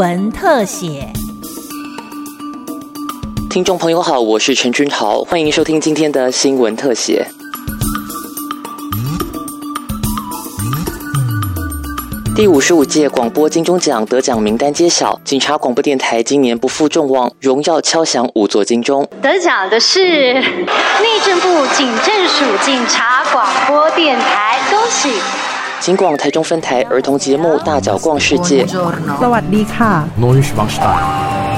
[0.00, 1.12] 闻特写。
[3.50, 7.26] 听众朋友好，我是陈君豪，欢迎收听今天的新闻特写。
[12.34, 19.06] 第五十五届广播金钟奖得奖名单揭晓，警察广播电台今年不负众望，荣耀敲响五座金钟。
[19.20, 25.10] 得奖的是内政部警政署警察广播电台，恭喜！
[25.79, 28.65] 警广台中分台儿童节目《大脚逛世界》。
[29.21, 29.91] สวัสดีค่ะ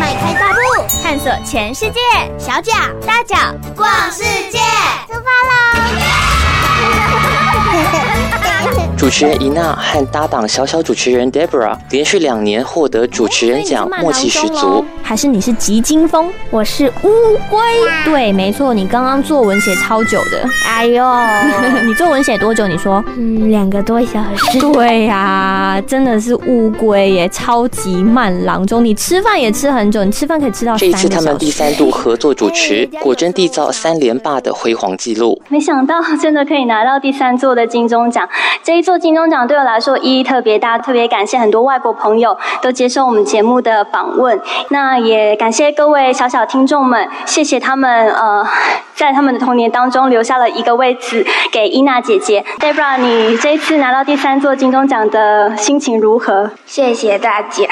[0.00, 0.58] 迈开大步，
[1.02, 2.00] 探索全世界，
[2.38, 2.72] 小脚
[3.06, 3.36] 大脚
[3.76, 4.58] 逛世界，
[5.08, 5.28] 出发
[8.27, 8.27] 喽！
[8.99, 14.83] 主持人伊娜和搭档小小主持人 Debra 连续两年获得主持人奖，默契十足。
[15.01, 16.29] 还是你是急惊风？
[16.51, 17.09] 我是乌
[17.49, 17.57] 龟。
[18.03, 20.45] 对，没错，你刚刚作文写超久的。
[20.67, 21.01] 哎呦，
[21.87, 22.67] 你作文写多久？
[22.67, 23.01] 你说？
[23.15, 24.59] 嗯，两个多小时。
[24.59, 28.83] 对呀，真的是乌龟耶，超级慢郎中。
[28.83, 35.41] 你吃饭也吃很久，你吃饭可以吃到这一次他们第三度合作主持，果真缔造三连霸的辉煌纪录。
[35.47, 38.27] 没想到真的可以拿到第三座的金钟奖，
[38.61, 44.41] 这一座金钟奖对我来说意义特别大，特别感谢很多外国朋友都接受我们节目的访问。
[44.69, 48.43] 那也感谢各位小小听众们，谢谢他们呃，
[48.95, 52.43] 在他们的童年当中留下了一个位置给伊娜姐姐。
[52.59, 56.49] Debra，你这一次拿到第三座金钟奖的心情如何？
[56.65, 57.67] 谢谢大家。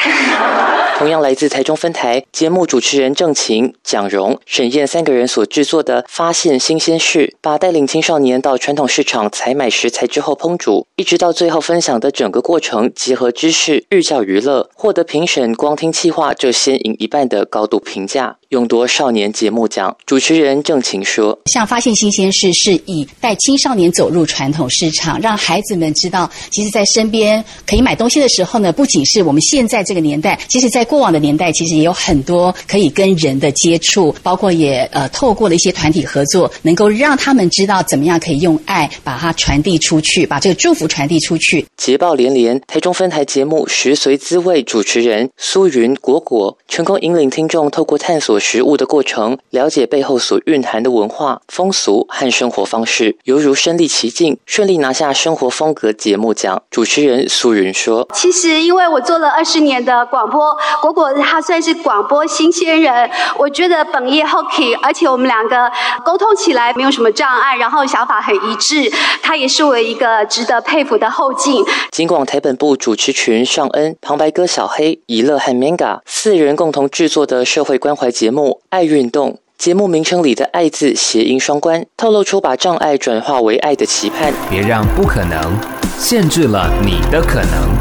[1.00, 18.36] 同样来自台中分台节目主持人郑晴、蒋荣、沈燕三个人所制作的《发现新鲜事》，把带领青少年到传统市场采买食材之后烹煮，一直到最后分享的整个过程，结合知识、寓教于乐，获得评审光听气话就先赢一半的高度评价。
[18.50, 48.37] 勇夺少年节目奖，主持人郑晴说：“像发现新鲜事，是以带青少年走入传统市场，让孩子们知道，其实，在身边可以买东西的时候呢，不仅是我们现在这个年代，其实，在过往的年代，其实也有很多可以跟人的接触，包括也呃透过了一些团体合作，能够让他们知道怎么样可以用爱把它传递出去，把这个祝福传递出去。”捷报连连，台中分台节目《食随滋味》主持人苏云果果成功引领听众透过探索。
[48.40, 56.62] 食物的过程，了解背后所蕴含的文化、风俗和生活方式，犹如身临其境，顺利拿下生活风格节目奖。
[56.70, 65.72] 主持人苏云说：“其实，因为我做了二十年的广播，果果他算是广播新鲜人，我觉得本业 hockey，而且我们两个
[66.06, 78.60] 沟通起来没有什么障碍，然后想法很一致，他也是我一个值得佩服的后进。”尽管台本部主持群尚恩、旁白哥小黑、怡乐和 Manga 四人共同制作的社会关怀节节目。
[78.68, 84.34] 爱运动节目名称里的“爱”字谐音双关，透露出把障碍转化为爱的期盼。
[84.50, 85.58] 别让不可能
[85.98, 87.74] 限制了你的可能。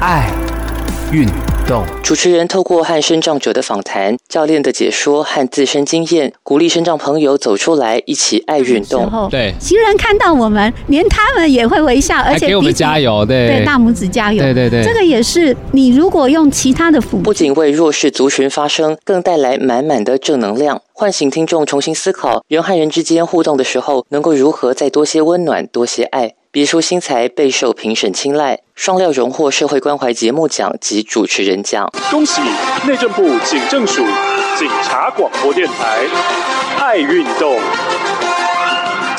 [0.00, 0.30] 爱
[1.10, 1.26] 运
[1.72, 9.10] 动主持人透过和生长者的访谈、教练的解说和自身经验，鼓励生长朋友走出来，一起爱运动。
[9.30, 13.24] 对，行人看到我们，连他们也会微笑，而且给我们加油。
[13.24, 14.42] 对，对，大拇指加油。
[14.42, 26.34] 对对对，这个也是你如果用其他的辅，不仅为弱势族群发声，更带来满满的正能量，唤醒听众重新思考人和人之间互动的时候，能够如何再多些温暖，多些爱。
[26.54, 31.90] 别出心裁，备受评审青睐，双料荣获社会关怀节目奖及主持人奖。
[32.10, 32.42] 恭喜
[32.86, 34.04] 内政部警政署
[34.58, 36.04] 警察广播电台
[36.78, 37.58] 爱运动。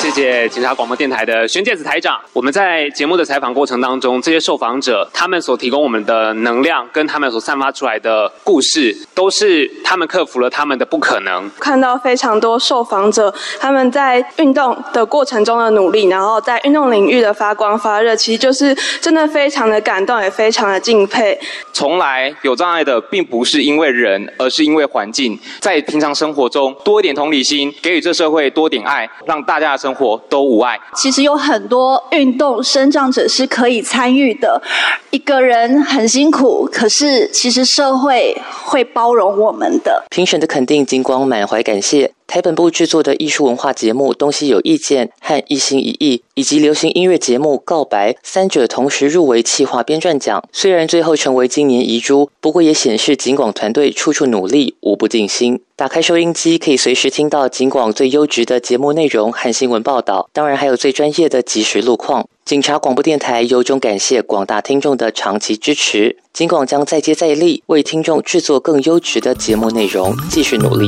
[0.04, 2.20] 谢谢警察广播电台的宣介子台长。
[2.34, 11.50] 我们在节目的采访过程当中，这些受访者他们所提供我们的能量，跟他们所散发出来的故事，都是他们克服了他们的不可能。
[11.58, 21.40] 看到非常多受访者他们在运动的过程中的努力，然后在运动领域的发光发热，其实就是真的非常的感动，也非常的敬佩。
[21.72, 25.38] 从来有障碍的，并不是因为人，而是因为环境。
[25.60, 30.78] 在平常生活中多一点同理心，给予这社会多点爱，让大家的生活都无碍。
[30.94, 34.60] 其实有很多运动生长者是可以参与的。
[35.10, 40.04] 一个人很辛苦，可是其实社会会包容我们的。
[40.10, 42.10] 评审的肯定，金光满怀感谢。
[42.26, 50.42] 台本部制作的艺术文化节目《东西有意见》和《一心一意》，以及流行音乐节目《告白》，三者同时入围企划编撰奖。
[50.52, 55.60] 虽然最后成为今年遗珠，不过也显示警广团队处处努力，无不尽心。
[55.76, 62.26] 打开收音机，可以随时听到警广最优质的节目内容和新闻报道，当然还有最专业的即时路况。
[62.44, 70.86] 警察广播电台由衷感谢广大听众的长期支持，警广将再接再厉，为听众制作更优质的节目内容，继续努力。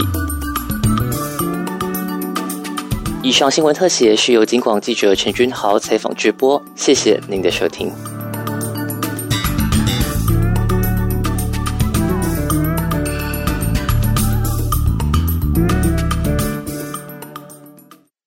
[3.26, 7.92] 以上新闻特写是由金广记者陈君豪采访直播，谢谢您的收听。